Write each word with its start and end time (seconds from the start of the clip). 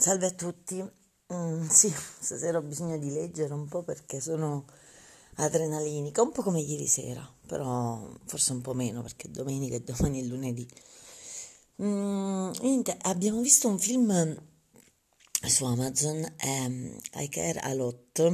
Salve 0.00 0.26
a 0.26 0.30
tutti. 0.30 0.80
Mm, 1.32 1.66
sì, 1.66 1.92
stasera 2.20 2.58
ho 2.58 2.62
bisogno 2.62 2.98
di 2.98 3.10
leggere 3.10 3.52
un 3.52 3.66
po' 3.66 3.82
perché 3.82 4.20
sono 4.20 4.64
adrenalinica, 5.34 6.22
un 6.22 6.30
po' 6.30 6.42
come 6.42 6.60
ieri 6.60 6.86
sera, 6.86 7.28
però 7.44 8.08
forse 8.26 8.52
un 8.52 8.60
po' 8.60 8.74
meno 8.74 9.02
perché 9.02 9.28
domenica 9.28 9.74
e 9.74 9.80
domani 9.82 10.20
è 10.20 10.24
lunedì. 10.24 10.68
Mm, 11.82 12.50
niente, 12.60 12.96
abbiamo 13.02 13.40
visto 13.40 13.66
un 13.66 13.80
film 13.80 14.40
su 15.48 15.64
Amazon, 15.64 16.32
ehm, 16.36 16.96
I 17.14 17.28
Care 17.28 17.58
a 17.58 17.74
Lot, 17.74 18.32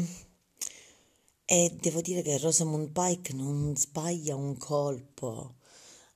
e 1.47 1.79
devo 1.81 2.03
dire 2.03 2.21
che 2.21 2.37
Rosamund 2.37 2.91
Pike 2.91 3.33
non 3.33 3.75
sbaglia 3.75 4.37
un 4.37 4.59
colpo, 4.59 5.55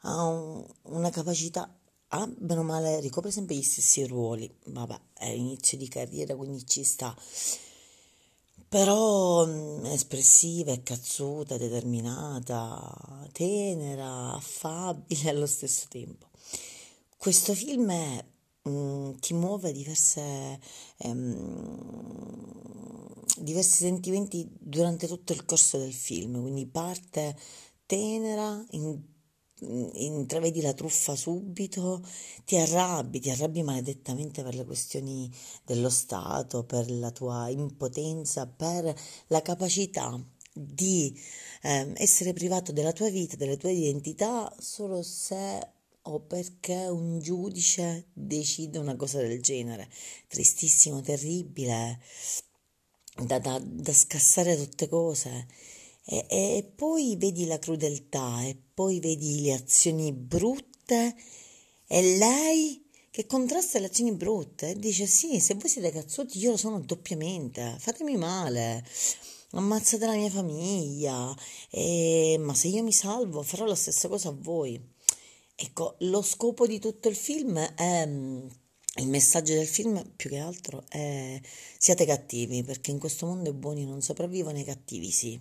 ha 0.00 0.24
un, 0.24 0.62
una 0.82 1.08
capacità 1.08 1.74
ah, 2.08 2.26
bene 2.36 2.62
male 2.62 3.00
ricopre 3.00 3.30
sempre 3.30 3.54
gli 3.56 3.62
stessi 3.62 4.06
ruoli, 4.06 4.50
vabbè, 4.66 5.00
è 5.14 5.26
inizio 5.26 5.76
di 5.76 5.88
carriera 5.88 6.34
quindi 6.36 6.66
ci 6.66 6.84
sta, 6.84 7.14
però 8.68 9.46
mh, 9.46 9.80
mm, 9.80 9.84
espressiva, 9.86 10.72
è 10.72 10.82
cazzuta, 10.82 11.56
determinata, 11.56 13.26
tenera, 13.32 14.34
affabile 14.34 15.30
allo 15.30 15.46
stesso 15.46 15.86
tempo. 15.88 16.28
Questo 17.16 17.54
film 17.54 17.90
è, 17.90 18.24
mh, 18.62 18.70
mm, 18.70 19.12
ti 19.20 19.34
muove 19.34 19.72
diverse, 19.72 20.60
ehm, 20.98 22.36
diversi 23.38 23.76
sentimenti 23.84 24.46
durante 24.58 25.06
tutto 25.06 25.32
il 25.32 25.44
corso 25.44 25.78
del 25.78 25.94
film, 25.94 26.40
quindi 26.40 26.66
parte 26.66 27.36
tenera, 27.86 28.64
in 28.70 29.00
intravedi 29.60 30.60
la 30.60 30.72
truffa 30.72 31.14
subito, 31.14 32.02
ti 32.44 32.56
arrabbi, 32.56 33.20
ti 33.20 33.30
arrabbi 33.30 33.62
maledettamente 33.62 34.42
per 34.42 34.54
le 34.54 34.64
questioni 34.64 35.30
dello 35.64 35.90
Stato, 35.90 36.64
per 36.64 36.90
la 36.90 37.10
tua 37.10 37.48
impotenza, 37.48 38.46
per 38.46 38.94
la 39.28 39.42
capacità 39.42 40.20
di 40.52 41.18
eh, 41.62 41.92
essere 41.96 42.32
privato 42.32 42.72
della 42.72 42.92
tua 42.92 43.10
vita, 43.10 43.36
della 43.36 43.56
tua 43.56 43.70
identità, 43.70 44.54
solo 44.58 45.02
se 45.02 45.76
o 46.02 46.20
perché 46.20 46.86
un 46.86 47.20
giudice 47.20 48.06
decide 48.12 48.78
una 48.78 48.96
cosa 48.96 49.20
del 49.20 49.42
genere. 49.42 49.88
Tristissimo, 50.26 51.00
terribile, 51.02 52.00
da, 53.14 53.38
da, 53.38 53.60
da 53.62 53.92
scassare 53.92 54.56
tutte 54.56 54.88
cose. 54.88 55.46
E, 56.10 56.24
e 56.28 56.72
poi 56.74 57.16
vedi 57.16 57.44
la 57.44 57.58
crudeltà, 57.58 58.42
e 58.42 58.56
poi 58.72 58.98
vedi 58.98 59.42
le 59.42 59.52
azioni 59.52 60.10
brutte, 60.12 61.14
e 61.86 62.16
lei 62.16 62.82
che 63.10 63.26
contrasta 63.26 63.78
le 63.78 63.86
azioni 63.86 64.12
brutte 64.12 64.70
e 64.70 64.76
dice 64.76 65.06
sì, 65.06 65.38
se 65.38 65.54
voi 65.54 65.68
siete 65.68 65.90
cazzotti 65.90 66.38
io 66.38 66.52
lo 66.52 66.56
sono 66.56 66.80
doppiamente, 66.80 67.76
fatemi 67.78 68.16
male, 68.16 68.82
ammazzate 69.50 70.06
la 70.06 70.14
mia 70.14 70.30
famiglia, 70.30 71.36
e, 71.70 72.36
ma 72.40 72.54
se 72.54 72.68
io 72.68 72.82
mi 72.82 72.92
salvo 72.92 73.42
farò 73.42 73.66
la 73.66 73.74
stessa 73.74 74.08
cosa 74.08 74.30
a 74.30 74.36
voi. 74.38 74.80
Ecco, 75.56 75.96
lo 76.00 76.22
scopo 76.22 76.66
di 76.66 76.78
tutto 76.78 77.08
il 77.08 77.16
film 77.16 77.58
è 77.58 78.02
il 78.02 79.08
messaggio 79.08 79.54
del 79.54 79.66
film 79.66 80.12
più 80.16 80.30
che 80.30 80.38
altro 80.38 80.84
è 80.88 81.40
siate 81.78 82.06
cattivi 82.06 82.62
perché 82.62 82.92
in 82.92 82.98
questo 82.98 83.26
mondo 83.26 83.50
i 83.50 83.52
buoni 83.52 83.84
non 83.84 84.00
sopravvivono 84.00 84.58
i 84.58 84.64
cattivi 84.64 85.10
sì. 85.10 85.38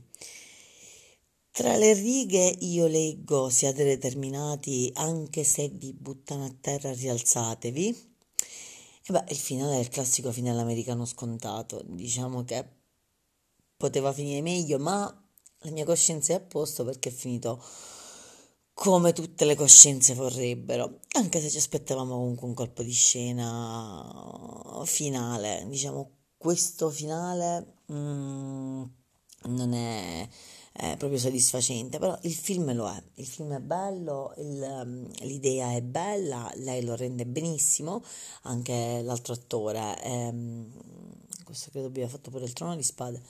Tra 1.58 1.76
le 1.76 1.94
righe 1.94 2.56
io 2.60 2.86
leggo 2.86 3.50
siate 3.50 3.84
determinati 3.84 4.92
anche 4.94 5.44
se 5.44 5.70
vi 5.70 5.92
buttano 5.92 6.46
a 6.46 6.54
terra 6.62 6.94
rialzatevi. 6.94 7.88
E 9.08 9.12
beh, 9.12 9.24
il 9.30 9.38
finale 9.38 9.78
è 9.78 9.80
il 9.80 9.90
classico 9.90 10.32
finale 10.32 10.62
americano 10.62 11.04
scontato. 11.06 11.82
Diciamo 11.84 12.44
che 12.44 12.64
poteva 13.76 14.14
finire 14.14 14.44
meglio, 14.44 14.78
ma 14.78 15.06
la 15.62 15.72
mia 15.72 15.84
coscienza 15.84 16.34
è 16.34 16.36
a 16.36 16.42
posto 16.42 16.86
perché 16.86 17.10
è 17.10 17.12
finito 17.12 17.60
come 18.76 19.12
tutte 19.14 19.44
le 19.44 19.56
coscienze 19.56 20.14
vorrebbero, 20.14 21.00
anche 21.14 21.42
se 21.42 21.50
ci 21.50 21.58
aspettavamo 21.58 22.14
comunque 22.14 22.48
un 22.50 22.54
colpo 22.54 22.84
di 22.84 22.94
scena 22.94 24.84
finale. 24.86 25.66
Diciamo, 25.67 26.12
questo 26.38 26.92
finale 26.92 27.78
mm, 27.92 28.84
non 29.46 29.73
è 29.73 30.30
è 30.77 30.95
proprio 30.95 31.17
soddisfacente, 31.17 31.98
però 31.98 32.17
il 32.21 32.36
film 32.36 32.71
lo 32.76 32.88
è, 32.88 33.02
il 33.15 33.26
film 33.26 33.55
è 33.55 33.60
bello, 33.60 34.33
il, 34.38 34.61
um, 34.61 35.10
l'idea 35.21 35.73
è 35.73 35.82
bella, 35.82 36.52
lei 36.58 36.83
lo 36.83 36.95
rende 36.95 37.26
benissimo, 37.26 38.04
anche 38.43 39.02
l'altro 39.02 39.33
attore, 39.33 39.99
ehm, 40.04 40.71
questo 41.43 41.71
credo 41.71 41.87
abbia 41.87 42.08
fatto 42.08 42.30
pure 42.30 42.45
il 42.45 42.54
trono 42.54 42.76
di 42.76 42.83
spade. 42.83 43.21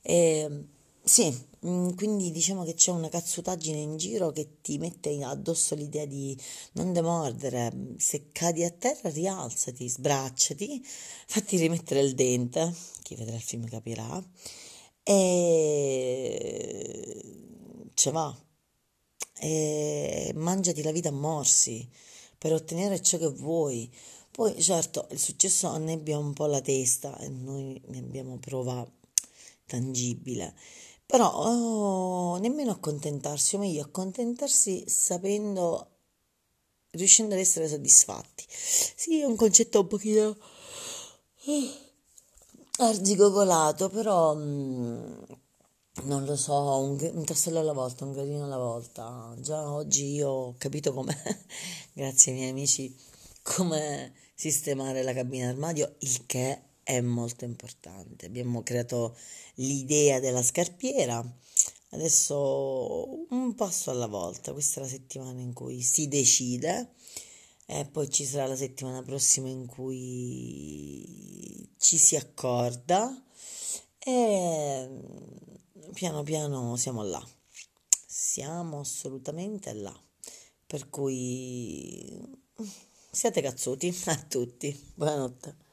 E, 0.00 0.64
sì, 1.04 1.30
mm, 1.66 1.90
quindi 1.90 2.30
diciamo 2.30 2.64
che 2.64 2.72
c'è 2.72 2.90
una 2.90 3.10
cazzutaggine 3.10 3.78
in 3.78 3.98
giro 3.98 4.30
che 4.30 4.60
ti 4.62 4.78
mette 4.78 5.22
addosso 5.22 5.74
l'idea 5.74 6.06
di 6.06 6.38
non 6.72 6.94
demordere, 6.94 7.94
se 7.98 8.28
cadi 8.32 8.64
a 8.64 8.70
terra 8.70 9.10
rialzati, 9.10 9.86
sbracciati, 9.88 10.82
fatti 11.26 11.58
rimettere 11.58 12.00
il 12.00 12.14
dente, 12.14 12.72
chi 13.02 13.14
vedrà 13.14 13.36
il 13.36 13.42
film 13.42 13.66
capirà 13.66 14.24
e 15.10 17.00
ce 17.94 18.10
va 18.10 18.38
e 19.40 20.32
mangiati 20.34 20.82
la 20.82 20.92
vita 20.92 21.08
a 21.08 21.12
morsi 21.12 21.88
per 22.36 22.52
ottenere 22.52 23.00
ciò 23.00 23.16
che 23.16 23.28
vuoi. 23.28 23.90
Poi 24.30 24.60
certo 24.60 25.08
il 25.10 25.18
successo 25.18 25.68
annebbia 25.68 26.18
un 26.18 26.34
po' 26.34 26.44
la 26.44 26.60
testa 26.60 27.16
e 27.20 27.28
noi 27.30 27.80
ne 27.86 27.98
abbiamo 28.00 28.36
prova 28.36 28.86
tangibile, 29.64 30.54
però 31.06 31.32
oh, 31.32 32.36
nemmeno 32.36 32.72
accontentarsi, 32.72 33.56
o 33.56 33.60
meglio 33.60 33.82
accontentarsi 33.82 34.84
sapendo, 34.86 35.88
riuscendo 36.90 37.34
ad 37.34 37.40
essere 37.40 37.66
soddisfatti. 37.66 38.44
Sì, 38.48 39.20
è 39.20 39.24
un 39.24 39.36
concetto 39.36 39.80
un 39.80 39.86
pochino 39.86 40.36
arzigogolato, 42.78 43.88
però 43.88 44.34
mh, 44.34 45.26
non 46.04 46.24
lo 46.24 46.36
so, 46.36 46.78
un, 46.78 46.98
un 47.14 47.24
tassello 47.24 47.58
alla 47.58 47.72
volta, 47.72 48.04
un 48.04 48.12
gradino 48.12 48.44
alla 48.44 48.58
volta. 48.58 49.34
Già 49.40 49.70
oggi 49.70 50.12
io 50.12 50.28
ho 50.28 50.54
capito 50.58 50.92
come, 50.92 51.16
grazie 51.92 52.32
ai 52.32 52.38
miei 52.38 52.50
amici, 52.50 52.94
come 53.42 54.12
sistemare 54.34 55.02
la 55.02 55.12
cabina 55.12 55.48
armadio, 55.48 55.96
il 56.00 56.26
che 56.26 56.62
è 56.82 57.00
molto 57.00 57.44
importante. 57.44 58.26
Abbiamo 58.26 58.62
creato 58.62 59.16
l'idea 59.54 60.20
della 60.20 60.42
scarpiera. 60.42 61.24
Adesso 61.90 63.26
un 63.30 63.54
passo 63.54 63.90
alla 63.90 64.06
volta, 64.06 64.52
questa 64.52 64.80
è 64.80 64.82
la 64.82 64.88
settimana 64.88 65.40
in 65.40 65.52
cui 65.52 65.80
si 65.80 66.06
decide 66.06 66.92
e 67.70 67.84
poi 67.84 68.08
ci 68.08 68.24
sarà 68.24 68.46
la 68.46 68.56
settimana 68.56 69.02
prossima 69.02 69.48
in 69.48 69.66
cui 69.66 71.04
ci 71.76 71.98
si 71.98 72.16
accorda 72.16 73.22
e 73.98 74.88
piano 75.92 76.22
piano 76.22 76.76
siamo 76.76 77.02
là. 77.02 77.22
Siamo 78.06 78.80
assolutamente 78.80 79.74
là. 79.74 79.94
Per 80.66 80.88
cui 80.88 82.18
siate 83.10 83.42
cazzuti 83.42 83.94
a 84.06 84.16
tutti. 84.16 84.92
Buonanotte. 84.94 85.67